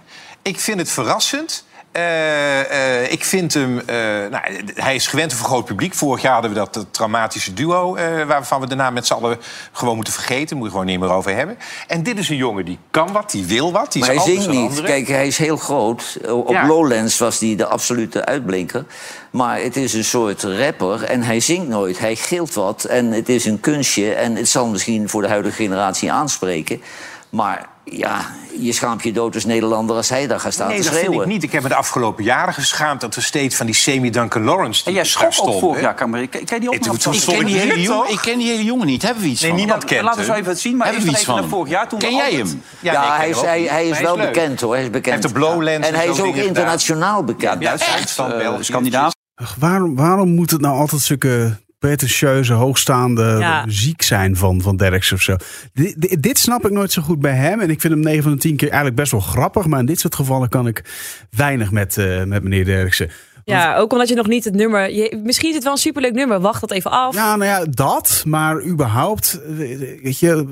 Ik 0.42 0.60
vind 0.60 0.80
het 0.80 0.90
verrassend. 0.92 1.66
Eh, 1.96 3.02
eh, 3.04 3.12
ik 3.12 3.24
vind 3.26 3.54
hem... 3.54 3.80
eh, 3.80 3.96
nou, 4.30 4.44
hij 4.76 4.96
is 4.96 5.08
gewend 5.08 5.34
voor 5.34 5.42
een 5.46 5.52
groot 5.52 5.66
publiek. 5.66 5.94
Vorig 5.94 6.22
jaar 6.22 6.34
hadden 6.34 6.52
we 6.52 6.58
dat, 6.58 6.74
dat 6.74 6.86
traumatische 6.92 7.54
duo... 7.54 7.96
eh, 7.96 8.24
waarvan 8.28 8.62
we 8.62 8.68
daarna 8.68 8.90
met 8.90 9.08
z'n 9.08 9.14
allen 9.14 9.38
gewoon 9.72 9.96
moeten 9.96 10.14
vergeten. 10.14 10.58
Moet 10.58 10.66
je 10.66 10.72
gewoon 10.72 10.86
niet 10.86 11.00
meer 11.00 11.10
over 11.12 11.36
hebben. 11.36 11.58
En 11.88 12.04
dit 12.04 12.18
is 12.18 12.30
een 12.30 12.36
jongen 12.36 12.66
die 12.66 12.80
kan 12.92 13.12
wat, 13.12 13.32
die 13.32 13.46
wil 13.46 13.72
wat. 13.72 13.92
Die 13.92 14.02
Maar 14.06 14.14
is 14.14 14.24
hij 14.24 14.34
zingt 14.34 14.50
niet. 14.50 14.82
Kijk, 14.82 15.08
hij 15.08 15.28
is 15.28 15.38
heel 15.38 15.58
groot. 15.58 16.18
Op 16.28 16.50
Ja. 16.50 16.68
Lowlands 16.68 17.18
was 17.18 17.40
hij 17.40 17.56
de 17.56 17.66
absolute 17.66 18.26
uitblinker. 18.26 18.86
Maar 19.32 19.60
het 19.62 19.76
is 19.76 19.94
een 19.94 20.04
soort 20.04 20.44
rapper 20.44 21.04
en 21.04 21.24
hij 21.24 21.40
zingt 21.40 21.68
nooit. 21.68 22.00
Hij 22.00 22.16
gilt 22.16 22.54
wat 22.54 22.84
en 22.84 23.12
het 23.12 23.30
is 23.30 23.46
een 23.46 23.60
kunstje. 23.60 24.14
En 24.14 24.36
het 24.36 24.50
zal 24.50 24.68
misschien 24.68 25.10
voor 25.10 25.22
de 25.22 25.28
huidige 25.28 25.56
generatie 25.56 26.12
aanspreken. 26.12 26.82
Maar 27.30 27.66
ja, 27.84 28.26
je 28.60 28.72
schaamt 28.74 29.04
je 29.04 29.12
dood 29.14 29.34
als 29.36 29.46
Nederlander 29.46 29.96
als 29.96 30.10
hij 30.10 30.28
daar 30.28 30.40
gaat 30.40 30.54
staan 30.54 30.68
Nee, 30.68 30.78
te 30.78 30.84
dat 30.84 30.92
vind 30.94 31.06
schreeuwen. 31.06 31.26
ik 31.28 31.34
niet. 31.34 31.44
Ik 31.44 31.52
heb 31.52 31.64
me 31.64 31.70
de 31.70 31.76
afgelopen 31.76 32.24
jaren 32.24 32.54
geschaamd... 32.54 33.02
dat 33.02 33.16
er 33.16 33.24
steeds 33.24 33.56
van 33.56 33.66
die 33.66 33.76
semi-Duncan 33.76 34.44
Lawrence... 34.44 34.86
En 34.86 34.94
jij 34.94 35.04
schrok 35.04 35.34
ook 35.42 35.60
vorig 35.60 35.82
jaar, 35.82 35.94
Kamer. 35.94 36.28
Ken 36.28 36.46
ken 36.46 36.56
je 36.62 36.70
die 36.70 36.80
Ik- 36.80 36.82
toen 36.82 37.14
Ik 37.14 37.22
ken 37.26 37.40
ik 37.40 37.46
die 37.46 37.58
hele 37.58 37.82
jongen-? 37.82 38.12
Ik 38.12 38.20
ken 38.22 38.38
die 38.38 38.48
hele 38.50 38.64
jongen 38.64 38.86
niet. 38.88 39.02
Hebben 39.02 39.24
we 39.24 39.30
iets 39.30 39.42
Nee, 39.42 39.50
van? 39.50 39.60
niemand 39.60 39.82
Ja, 39.82 39.88
kent 39.88 40.02
Laten 40.02 40.20
we 40.20 40.26
hem. 40.26 40.34
zo 40.36 40.40
even 40.40 40.52
het 40.52 40.62
zien. 40.62 40.78
Maar 40.78 40.88
Hebben 40.88 41.06
we 41.06 41.12
iets 41.12 41.24
van 41.24 41.50
vorig 41.50 41.70
jaar. 41.70 41.88
Toen 41.90 42.00
Ken 42.00 42.10
we 42.10 42.16
jij 42.16 42.26
altijd- 42.26 42.48
hem? 42.48 42.62
Ja, 42.80 42.92
Ja, 42.94 43.00
nee, 43.00 43.10
ik 43.10 43.16
hij, 43.18 43.20
ken 43.20 43.30
is, 43.30 43.36
hem 43.36 43.44
ook. 43.46 43.50
hij, 43.50 43.64
hij 43.76 43.88
is 43.88 44.00
wel 44.00 44.18
leuk. 44.18 44.26
bekend 44.34 44.62
hoor. 44.62 44.70
Hij 44.74 44.80
is 44.80 44.84
Hij 44.90 44.94
bekend. 45.02 45.16
heeft 45.16 45.28
de 45.28 45.40
Blowlands 45.40 45.88
en 45.88 45.94
en 45.94 46.00
hij 46.00 46.08
is 46.08 46.20
ook 46.20 46.36
internationaal 46.36 47.24
bekend. 47.24 47.62
Ja, 47.62 47.76
Duitsland. 47.78 49.14
Ach, 49.36 49.56
waarom, 49.60 49.96
waarom 49.96 50.36
moet 50.36 50.52
het 50.52 50.62
nou 50.62 50.78
altijd 50.80 51.02
zulke 51.02 51.58
pretentieuze, 51.86 52.54
hoogstaande 52.54 53.36
Ja. 53.40 53.66
muziek 53.66 54.02
zijn 54.02 54.36
van, 54.36 54.62
van 54.62 54.78
Derks 54.78 55.12
of 55.12 55.22
zo? 55.22 55.36
Dit, 55.74 56.02
dit, 56.02 56.22
dit 56.24 56.38
snap 56.38 56.66
ik 56.66 56.72
nooit 56.72 56.92
zo 56.92 57.02
goed 57.02 57.20
bij 57.20 57.36
hem. 57.36 57.60
En 57.60 57.70
ik 57.70 57.82
vind 57.82 57.94
hem 57.94 58.02
9 58.04 58.24
van 58.24 58.32
de 58.32 58.38
10 58.38 58.56
keer 58.56 58.68
eigenlijk 58.68 58.96
best 59.00 59.12
wel 59.12 59.22
grappig. 59.22 59.66
Maar 59.66 59.80
in 59.80 59.86
dit 59.86 60.00
soort 60.00 60.16
gevallen 60.16 60.50
kan 60.50 60.68
ik 60.68 60.84
weinig 61.30 61.72
met, 61.72 61.98
eh, 61.98 62.24
met 62.24 62.44
meneer 62.44 62.66
Derksen. 62.66 63.10
Ja, 63.46 63.76
ook 63.78 63.92
omdat 63.92 64.08
je 64.10 64.16
nog 64.16 64.28
niet 64.28 64.44
het 64.44 64.56
nummer... 64.56 64.92
Je, 64.94 65.20
misschien 65.24 65.50
is 65.50 65.56
het 65.56 65.64
wel 65.64 65.74
een 65.74 65.78
superleuk 65.80 66.14
nummer. 66.14 66.40
Wacht 66.40 66.62
dat 66.62 66.72
even 66.72 66.92
af. 66.92 67.16
Ja, 67.16 67.36
nou 67.36 67.50
ja, 67.52 67.66
dat. 67.70 68.24
Maar 68.28 68.64
überhaupt, 68.64 69.40
eh, 69.44 69.58
weet 70.04 70.20
je, 70.20 70.46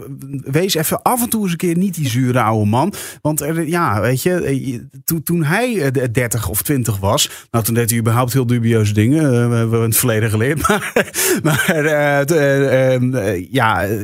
wees 0.44 0.74
even 0.74 1.02
af 1.02 1.22
en 1.24 1.30
toe 1.30 1.42
eens 1.44 1.52
een 1.52 1.58
keer 1.58 1.78
niet 1.78 1.94
die 1.96 2.10
zure 2.10 2.42
oude 2.42 2.70
man. 2.70 2.94
Want 3.22 3.42
er, 3.42 3.68
ja, 3.68 4.02
weet 4.02 4.22
je, 4.22 4.34
eh, 4.42 4.80
toen, 5.06 5.24
toen 5.24 5.44
hij 5.44 5.82
eh, 5.82 5.92
de 5.92 6.12
30 6.12 6.50
of 6.50 6.62
20 6.62 6.98
was, 7.00 7.30
nou 7.52 7.64
toen 7.64 7.74
deed 7.74 7.90
hij 7.90 8.00
überhaupt 8.00 8.34
heel 8.34 8.46
dubieuze 8.46 8.94
dingen. 8.94 9.24
eh, 9.26 9.50
we 9.50 9.56
hebben 9.56 9.80
in 9.80 9.86
het 9.86 9.98
verleden 9.98 10.30
geleerd. 10.30 10.62
Maar, 10.68 11.12
maar 11.44 11.70
eh, 11.86 12.20
eh, 12.30 12.96
eh, 12.96 13.46
ja, 13.52 13.84
eh, 13.84 14.00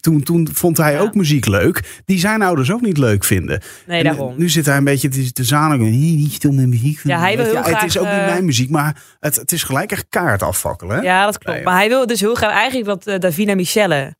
toen, 0.00 0.22
toen 0.22 0.48
vond 0.52 0.76
hij 0.76 0.92
Ja. 0.92 0.98
ook 1.00 1.14
muziek 1.14 1.46
leuk. 1.46 2.02
Die 2.04 2.18
zijn 2.18 2.42
ouders 2.42 2.72
ook 2.72 2.80
niet 2.80 2.98
leuk 2.98 3.24
vinden. 3.24 3.60
Nee, 3.86 4.02
daarom. 4.02 4.30
eh, 4.30 4.36
nu 4.36 4.48
zit 4.48 4.66
hij 4.66 4.76
een 4.76 4.84
beetje 4.84 5.08
te, 5.08 5.32
te 5.32 5.44
zanigen. 5.44 5.86
"Hier, 5.86 6.16
Niet 6.16 6.32
stil 6.32 6.52
met 6.52 6.66
muziek. 6.66 7.00
Ja, 7.04 7.18
hij 7.18 7.36
wil 7.36 7.44
heel 7.44 7.56
Het 7.56 7.66
is 7.66 7.72
graag, 7.72 7.96
ook 7.96 8.02
niet 8.02 8.12
eh, 8.20 8.26
mijn 8.32 8.44
muziek, 8.44 8.70
maar 8.70 9.02
het, 9.20 9.36
het 9.36 9.52
is 9.52 9.62
gelijk 9.62 9.92
echt 9.92 10.06
kaart 10.08 10.42
afvakkelen. 10.42 10.96
Hè? 10.96 11.02
Ja, 11.02 11.24
dat 11.24 11.38
klopt. 11.38 11.62
Maar 11.64 11.76
hij 11.76 11.88
wil 11.88 12.06
dus 12.06 12.20
heel 12.20 12.34
graag 12.34 12.52
eigenlijk 12.52 12.86
wat 12.86 13.06
eh, 13.06 13.18
Davina 13.18 13.54
Michelle. 13.54 14.14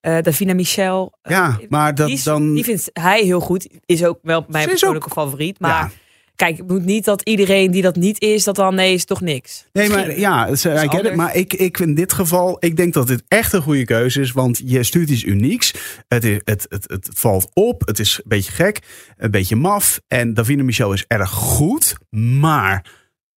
eh 0.00 0.16
Davina 0.22 0.54
Michel. 0.54 1.12
eh, 1.22 1.32
Ja, 1.36 1.58
maar 1.68 1.94
dat 1.94 2.06
die, 2.06 2.16
is- 2.16 2.22
dan... 2.22 2.54
die 2.54 2.64
vindt 2.64 2.90
hij 2.92 3.20
heel 3.22 3.40
goed. 3.40 3.68
Is 3.86 4.04
ook 4.04 4.18
wel 4.22 4.44
mijn 4.48 4.68
persoonlijke 4.68 5.10
favoriet. 5.10 5.60
Maar 5.60 5.70
Ja. 5.70 5.90
kijk, 6.36 6.56
het 6.56 6.68
moet 6.68 6.84
niet 6.84 7.04
dat 7.04 7.22
iedereen 7.22 7.70
die 7.70 7.82
dat 7.82 7.96
niet 7.96 8.20
is, 8.22 8.44
dat 8.44 8.56
dan 8.56 8.74
nee, 8.74 8.94
is 8.94 9.04
toch 9.04 9.20
niks. 9.20 9.66
Nee, 9.72 9.88
maar 9.88 10.18
ja, 10.18 10.44
het 10.44 10.52
is- 10.52 10.64
it. 10.64 11.14
Maar 11.14 11.34
ik, 11.36 11.52
ik 11.54 11.78
in 11.78 11.94
dit 11.94 12.12
geval, 12.12 12.56
ik 12.60 12.76
denk 12.76 12.94
dat 12.94 13.06
dit 13.06 13.22
echt 13.28 13.52
een 13.52 13.62
goede 13.62 13.84
keuze 13.84 14.20
is. 14.20 14.32
Want 14.32 14.60
je 14.64 14.82
stuurt 14.82 15.10
iets 15.10 15.24
unieks. 15.24 15.74
Het, 16.08 16.24
is, 16.24 16.40
het, 16.44 16.66
het, 16.68 16.84
het, 16.86 17.06
het 17.06 17.08
valt 17.14 17.50
op. 17.52 17.82
Het 17.86 17.98
is 17.98 18.16
een 18.16 18.22
beetje 18.28 18.52
gek. 18.52 18.78
Een 19.16 19.30
beetje 19.30 19.56
maf. 19.56 20.00
En 20.08 20.34
Davina 20.34 20.62
Michel 20.62 20.92
is 20.92 21.04
erg 21.08 21.30
goed. 21.30 21.94
Maar 22.10 22.84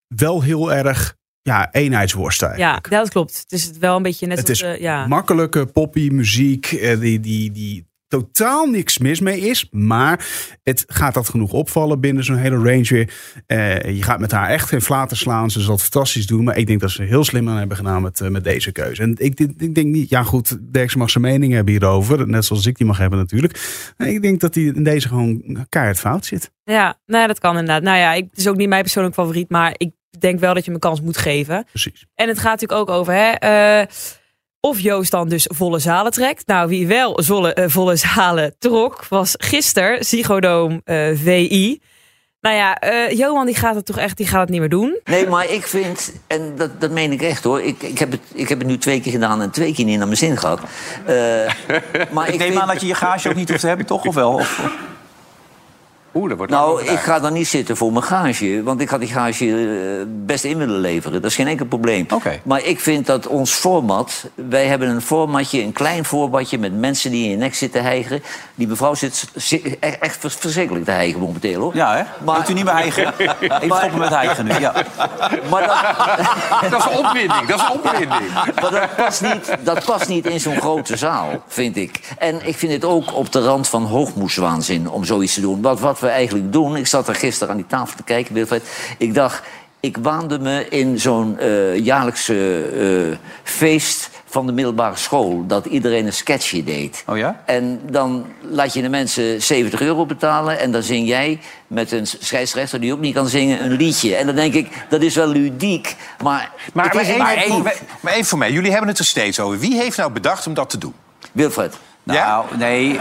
wel 0.07 0.41
heel 0.41 0.73
erg 0.73 1.15
ja, 1.41 1.71
eenheidsworst 1.71 2.41
Ja, 2.41 2.47
eigenlijk. 2.47 2.89
ja, 2.89 2.99
dat 2.99 3.09
klopt. 3.09 3.37
Het 3.39 3.51
is 3.51 3.71
wel 3.77 3.95
een 3.95 4.01
beetje 4.03 4.27
net 4.27 4.37
Het 4.37 4.49
als... 4.49 4.61
is 4.61 4.79
ja. 4.79 5.07
makkelijke 5.07 5.65
poppy 5.65 6.09
muziek. 6.11 6.65
eh, 6.71 6.99
Die, 6.99 7.19
die, 7.19 7.51
die 7.51 7.87
totaal 8.07 8.65
niks 8.65 8.97
mis 8.97 9.19
mee 9.19 9.39
is. 9.39 9.67
Maar 9.71 10.25
het 10.63 10.83
gaat 10.87 11.13
dat 11.13 11.29
genoeg 11.29 11.51
opvallen 11.51 11.99
binnen 11.99 12.23
zo'n 12.23 12.37
hele 12.37 12.55
range 12.55 12.87
weer. 12.87 13.13
Eh, 13.45 13.95
je 13.95 14.03
gaat 14.03 14.19
met 14.19 14.31
haar 14.31 14.49
echt 14.49 14.69
geen 14.69 14.81
flaten 14.81 15.17
slaan. 15.17 15.51
Ze 15.51 15.61
zal 15.61 15.73
het 15.73 15.81
fantastisch 15.81 16.27
doen. 16.27 16.43
Maar 16.43 16.57
ik 16.57 16.67
denk 16.67 16.79
dat 16.79 16.91
ze 16.91 17.03
heel 17.03 17.23
slim 17.23 17.49
aan 17.49 17.57
hebben 17.57 17.77
gedaan 17.77 18.01
met, 18.01 18.21
eh, 18.21 18.29
met 18.29 18.43
deze 18.43 18.71
keuze. 18.71 19.01
En 19.01 19.15
ik, 19.17 19.39
ik, 19.39 19.75
denk 19.75 19.87
niet... 19.87 20.09
Ja 20.09 20.23
goed, 20.23 20.73
Derksen 20.73 20.99
mag 20.99 21.09
zijn 21.09 21.23
mening 21.23 21.53
hebben 21.53 21.73
hierover. 21.73 22.27
Net 22.27 22.45
zoals 22.45 22.65
ik 22.65 22.77
die 22.77 22.87
mag 22.87 22.97
hebben 22.97 23.19
natuurlijk. 23.19 23.93
Maar 23.97 24.07
ik 24.07 24.21
denk 24.21 24.39
dat 24.39 24.55
hij 24.55 24.63
in 24.63 24.83
deze 24.83 25.07
gewoon 25.07 25.65
keihard 25.69 25.99
fout 25.99 26.25
zit. 26.25 26.51
Ja, 26.63 26.99
nee, 27.05 27.27
dat 27.27 27.39
kan 27.39 27.51
inderdaad. 27.51 27.83
Nou 27.83 27.97
ja, 27.97 28.13
ik, 28.13 28.27
het 28.29 28.39
is 28.39 28.47
ook 28.47 28.57
niet 28.57 28.69
mijn 28.69 28.81
persoonlijk 28.81 29.15
favoriet, 29.15 29.49
maar 29.49 29.73
ik 29.77 29.91
denk 30.19 30.39
wel 30.39 30.53
dat 30.53 30.65
je 30.65 30.71
hem 30.71 30.73
een 30.73 30.89
kans 30.89 31.01
moet 31.01 31.17
geven. 31.17 31.65
Precies. 31.65 32.05
En 32.15 32.27
het 32.27 32.39
gaat 32.39 32.61
natuurlijk 32.61 32.79
ook 32.79 32.95
over, 32.95 33.13
hè, 33.13 33.31
eh, 33.31 33.87
of 34.65 34.79
Joost 34.79 35.11
dan 35.11 35.29
dus 35.29 35.49
volle 35.53 35.79
zalen 35.79 36.11
trekt. 36.11 36.47
Nou, 36.47 36.67
wie 36.69 36.87
wel 36.87 37.21
zolle, 37.23 37.53
eh, 37.53 37.63
volle 37.67 37.95
zalen 37.95 38.55
trok, 38.59 39.05
was 39.09 39.33
gisteren 39.37 40.05
Ziggo 40.05 40.39
eh, 40.83 41.07
VI. 41.13 41.81
Nou 42.41 42.55
ja, 42.55 42.75
eh, 42.79 43.17
Johan 43.17 43.45
die 43.45 43.55
gaat 43.55 43.75
het 43.75 43.85
toch 43.85 43.97
echt, 43.97 44.17
die 44.17 44.27
gaat 44.27 44.39
het 44.41 44.49
niet 44.49 44.59
meer 44.59 44.69
doen. 44.69 44.99
Nee, 45.03 45.27
maar 45.27 45.49
ik 45.51 45.67
vind, 45.67 46.13
en 46.27 46.53
dat, 46.57 46.81
dat 46.81 46.91
meen 46.91 47.11
ik 47.11 47.21
echt 47.21 47.43
hoor. 47.43 47.61
Ik, 47.61 47.83
ik, 47.83 47.99
heb 47.99 48.11
het, 48.11 48.21
ik 48.33 48.49
heb 48.49 48.57
het 48.59 48.67
nu 48.67 48.77
twee 48.77 49.01
keer 49.01 49.11
gedaan 49.11 49.41
en 49.41 49.51
twee 49.51 49.73
keer 49.73 49.85
niet 49.85 49.97
naar 49.97 50.05
mijn 50.07 50.17
zin 50.19 50.37
gehad. 50.37 50.59
Eh, 51.05 51.15
maar 52.13 52.27
Ik 52.27 52.33
ik 52.33 52.39
neem 52.39 52.49
vind- 52.49 52.59
aan 52.61 52.67
dat 52.67 52.81
je 52.81 52.87
je 52.87 52.95
gage 52.95 53.29
ook 53.29 53.35
niet 53.35 53.49
hoeft 53.49 53.61
te 53.61 53.67
hebben, 53.67 53.85
toch? 53.85 54.05
Of 54.05 54.15
wel? 54.15 54.33
Of, 54.33 54.69
Oeh, 56.15 56.29
dat 56.29 56.37
wordt 56.37 56.51
Nou, 56.51 56.83
ik 56.83 56.99
ga 56.99 57.19
dan 57.19 57.33
niet 57.33 57.47
zitten 57.47 57.77
voor 57.77 57.91
mijn 57.91 58.03
gage. 58.03 58.63
Want 58.63 58.81
ik 58.81 58.89
had 58.89 58.99
die 58.99 59.09
gage 59.09 59.45
eh, 59.45 60.05
best 60.07 60.43
in 60.43 60.57
willen 60.57 60.79
leveren. 60.79 61.21
Dat 61.21 61.29
is 61.29 61.35
geen 61.35 61.47
enkel 61.47 61.65
probleem. 61.65 62.05
Maar 62.43 62.63
ik 62.63 62.79
vind 62.79 63.05
dat 63.05 63.27
ons 63.27 63.51
format... 63.51 64.25
Wij 64.35 64.65
hebben 64.65 64.89
een 64.89 65.01
formatje, 65.01 65.61
een 65.61 65.71
klein 65.73 66.05
formatje... 66.05 66.57
met 66.57 66.73
mensen 66.79 67.11
die 67.11 67.23
in 67.23 67.29
je 67.29 67.35
nek 67.37 67.55
zitten 67.55 67.83
hijgeren. 67.83 68.23
Die 68.55 68.67
mevrouw 68.67 68.93
zit, 68.93 69.27
zit 69.35 69.79
echt, 69.79 69.99
echt 69.99 70.17
vers- 70.19 70.35
verschrikkelijk 70.35 70.85
te 70.85 70.91
hijgen 70.91 71.19
momenteel, 71.19 71.61
hoor. 71.61 71.75
Ja, 71.75 71.95
hè? 71.95 72.03
Maar, 72.25 72.37
Moet 72.37 72.49
u 72.49 72.53
niet 72.53 72.63
meer 72.65 72.73
hijgen? 72.73 73.13
Even 73.61 73.77
stoppen 73.77 73.99
met 73.99 74.09
hijgen 74.09 74.45
nu, 74.45 74.59
ja. 74.59 74.73
Maar 75.49 75.67
dat, 75.67 76.69
Dat 76.71 76.79
is 76.79 76.97
opwinding, 76.97 77.45
dat 77.47 77.59
is 77.59 77.69
opwinding. 77.71 78.33
Maar 78.61 78.71
dat 78.71 78.95
past 78.95 79.21
niet, 79.21 79.57
dat 79.63 79.85
past 79.85 80.07
niet 80.07 80.25
in 80.25 80.39
zo'n 80.39 80.59
grote 80.59 80.97
zaal, 80.97 81.43
vind 81.47 81.77
ik. 81.77 81.99
En 82.17 82.47
ik 82.47 82.57
vind 82.57 82.71
het 82.71 82.85
ook 82.85 83.15
op 83.15 83.31
de 83.31 83.41
rand 83.41 83.67
van 83.67 83.83
hoogmoeswaanzin 83.83 84.89
om 84.89 85.03
zoiets 85.03 85.33
te 85.33 85.41
doen. 85.41 85.61
Want 85.61 85.79
wat 85.79 85.99
we 86.05 86.11
eigenlijk 86.11 86.51
doen... 86.51 86.75
Ik 86.75 86.87
zat 86.87 87.07
er 87.07 87.15
gisteren 87.15 87.49
aan 87.49 87.59
die 87.59 87.67
tafel 87.67 87.95
te 87.95 88.03
kijken, 88.03 88.33
Wilfred. 88.33 88.63
Ik 88.97 89.13
dacht, 89.13 89.43
ik 89.79 89.97
waande 89.97 90.39
me 90.39 90.69
in 90.69 90.99
zo'n 90.99 91.39
eh, 91.39 91.77
jaarlijkse 91.77 92.61
eh, 92.63 93.17
feest 93.43 94.09
van 94.25 94.45
de 94.45 94.51
middelbare 94.51 94.95
school. 94.95 95.43
Dat 95.47 95.65
iedereen 95.65 96.05
een 96.05 96.13
sketchje 96.13 96.63
deed. 96.63 97.03
Oh 97.07 97.17
ja? 97.17 97.41
En 97.45 97.81
dan 97.89 98.25
laat 98.41 98.73
je 98.73 98.81
de 98.81 98.89
mensen 98.89 99.41
70 99.41 99.81
euro 99.81 100.05
betalen... 100.05 100.59
en 100.59 100.71
dan 100.71 100.83
zing 100.83 101.07
jij 101.07 101.39
met 101.67 101.91
een 101.91 102.07
scheidsrechter 102.07 102.79
die 102.79 102.93
ook 102.93 102.99
niet 102.99 103.13
kan 103.13 103.27
zingen 103.27 103.63
een 103.63 103.71
liedje. 103.71 104.15
En 104.15 104.25
dan 104.25 104.35
denk 104.35 104.53
ik, 104.53 104.85
dat 104.89 105.01
is 105.01 105.15
wel 105.15 105.27
ludiek, 105.27 105.95
maar... 106.23 106.51
Maar, 106.73 106.91
maar, 106.93 107.03
even, 107.03 107.17
maar 107.17 107.45
maar, 107.63 107.75
maar 107.99 108.13
even 108.13 108.25
voor 108.25 108.37
mij, 108.37 108.51
jullie 108.51 108.71
hebben 108.71 108.89
het 108.89 108.99
er 108.99 109.05
steeds 109.05 109.39
over. 109.39 109.59
Wie 109.59 109.75
heeft 109.75 109.97
nou 109.97 110.11
bedacht 110.11 110.47
om 110.47 110.53
dat 110.53 110.69
te 110.69 110.77
doen? 110.77 110.93
Wilfred. 111.31 111.77
Nou, 112.13 112.45
nee. 112.57 112.99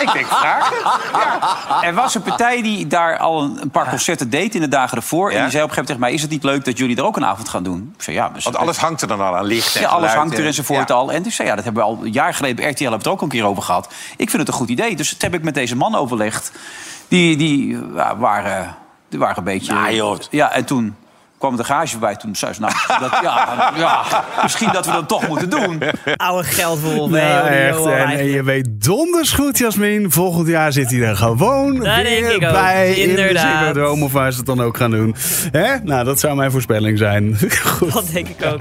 Ik 0.00 0.12
denk 0.12 0.26
vragen. 0.26 0.76
Er 1.88 1.94
was 1.94 2.14
een 2.14 2.22
partij 2.22 2.62
die 2.62 2.86
daar 2.86 3.18
al 3.18 3.42
een, 3.42 3.58
een 3.62 3.70
paar 3.70 3.88
concerten 3.88 4.30
deed 4.30 4.54
in 4.54 4.60
de 4.60 4.68
dagen 4.68 4.96
ervoor. 4.96 5.30
En 5.30 5.42
die 5.42 5.50
zei 5.50 5.62
op 5.62 5.68
een 5.68 5.74
gegeven 5.74 5.74
moment 5.74 5.86
tegen 5.86 6.00
mij... 6.00 6.12
is 6.12 6.22
het 6.22 6.30
niet 6.30 6.42
leuk 6.44 6.64
dat 6.64 6.78
jullie 6.78 6.96
er 6.96 7.04
ook 7.04 7.16
een 7.16 7.24
avond 7.24 7.48
gaan 7.48 7.62
doen? 7.62 7.92
Ik 7.96 8.02
zei, 8.02 8.16
ja, 8.16 8.28
dus 8.28 8.44
Want 8.44 8.56
alles 8.56 8.76
hangt 8.76 9.02
er 9.02 9.08
dan 9.08 9.20
al 9.20 9.36
aan 9.36 9.44
licht 9.44 9.74
en 9.74 9.80
Ja, 9.80 9.88
alles 9.88 10.12
hangt 10.12 10.32
er 10.34 10.40
en- 10.40 10.46
enzovoort 10.46 10.90
al. 10.90 11.12
En 11.12 11.22
dus 11.22 11.34
zei, 11.34 11.48
ja, 11.48 11.54
dat 11.54 11.64
hebben 11.64 11.82
we 11.82 11.88
al 11.88 11.98
een 12.02 12.12
jaar 12.12 12.34
geleden... 12.34 12.56
bij 12.56 12.70
RTL 12.70 12.82
hebben 12.82 12.98
we 12.98 13.04
het 13.04 13.14
ook 13.14 13.22
een 13.22 13.28
keer 13.28 13.44
over 13.44 13.62
gehad. 13.62 13.86
Ik 14.16 14.30
vind 14.30 14.38
het 14.42 14.48
een 14.48 14.58
goed 14.58 14.68
idee. 14.68 14.96
Dus 14.96 15.10
dat 15.10 15.22
heb 15.22 15.34
ik 15.34 15.42
met 15.42 15.54
deze 15.54 15.76
man 15.76 15.94
overlegd. 15.94 16.52
Die, 17.08 17.36
die 17.36 17.78
ja, 17.94 18.16
waren, 18.16 18.76
die 19.08 19.18
waren 19.18 19.38
een 19.38 19.44
beetje... 19.44 20.18
Ja, 20.30 20.52
en 20.52 20.64
toen 20.64 20.96
kwam 21.46 21.56
de 21.56 21.64
garage 21.64 21.98
bij. 21.98 22.16
Toen 22.16 22.36
zei 22.36 22.52
ze, 22.52 22.60
nou, 22.60 22.72
dat, 23.00 23.10
ja, 23.22 23.72
ja, 23.76 24.02
misschien 24.42 24.72
dat 24.72 24.86
we 24.86 24.92
dat 24.92 25.08
toch 25.08 25.28
moeten 25.28 25.50
doen. 25.50 25.82
Oude 26.16 26.48
geldwolf. 26.48 27.10
Ja, 27.10 27.16
hè, 27.16 27.22
hoor, 27.30 27.48
die 27.48 27.58
echt. 27.58 27.78
Johan 27.78 28.08
En, 28.08 28.24
je 28.26 28.42
weet 28.42 28.68
donders 28.84 29.32
goed, 29.32 29.58
Jasmin. 29.58 30.10
Volgend 30.10 30.48
jaar 30.48 30.72
zit 30.72 30.90
hij 30.90 31.00
er 31.00 31.16
gewoon 31.16 31.74
Dat 31.74 31.84
denk 31.84 32.02
weer 32.04 32.34
ik 32.34 32.44
ook. 32.44 32.52
bij. 32.52 32.94
In 32.94 32.94
de 32.94 33.00
Inderdaad. 33.08 33.58
Ziggo 33.58 33.72
Dome 33.72 34.04
of 34.04 34.12
waar 34.12 34.30
ze 34.32 34.36
het 34.36 34.46
dan 34.46 34.60
ook 34.60 34.76
gaan 34.76 34.90
doen. 34.90 35.14
Hè? 35.50 35.74
Nou, 35.82 36.04
dat 36.04 36.20
zou 36.20 36.36
mijn 36.36 36.50
voorspelling 36.50 36.98
zijn. 36.98 37.36
Goed. 37.76 37.92
Dat 37.92 38.04
denk 38.12 38.28
ik 38.28 38.44
ook. 38.44 38.60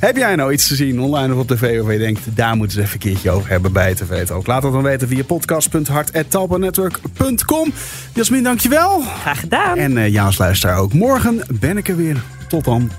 Heb 0.00 0.16
jij 0.16 0.36
nou 0.36 0.52
iets 0.52 0.68
te 0.68 0.74
zien 0.74 1.00
online 1.00 1.34
of 1.34 1.40
op 1.40 1.48
tv 1.48 1.74
waarvan 1.74 1.92
je 1.92 1.98
denkt... 1.98 2.20
daar 2.36 2.56
moeten 2.56 2.76
ze 2.76 2.80
even 2.82 2.92
een 2.92 2.98
keertje 3.00 3.30
over 3.30 3.50
hebben 3.50 3.72
bij 3.72 3.88
het 3.88 3.96
tv 3.96 4.30
ook. 4.30 4.46
Laat 4.46 4.62
dat 4.62 4.72
dan 4.72 4.82
weten 4.82 5.08
via 5.08 5.24
podcast.hart.talpanetwork.com. 5.24 7.72
Jasmin, 8.12 8.42
dankjewel. 8.42 9.02
Graag 9.20 9.40
gedaan. 9.40 9.76
En 9.76 9.98
eh 9.98 10.08
Jaans 10.08 10.38
luisteraar 10.38 10.78
ook. 10.78 10.92
Morgen 10.92 11.42
ben 11.60 11.76
ik 11.76 11.88
er 11.88 11.96
weer. 11.96 12.16
Tot 12.48 12.64
dan. 12.64 12.90